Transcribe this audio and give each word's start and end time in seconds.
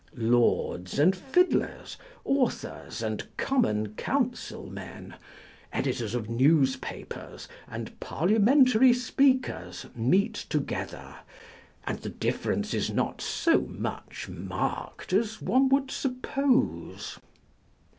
Lords 0.17 0.97
and 0.97 1.15
fiddlers, 1.15 1.95
authors 2.25 3.03
and 3.03 3.27
common 3.37 3.93
councilmen, 3.93 5.13
editors 5.71 6.15
of 6.15 6.27
newspapers 6.27 7.47
and 7.67 7.99
parliamentary 7.99 8.93
speakers 8.93 9.85
meet 9.95 10.33
together, 10.33 11.17
and 11.85 11.99
the 11.99 12.09
difference 12.09 12.73
is 12.73 12.89
not 12.89 13.21
so 13.21 13.59
much 13.61 14.27
marked 14.27 15.13
as 15.13 15.39
one 15.39 15.69
would 15.69 15.91
suppose. 15.91 17.19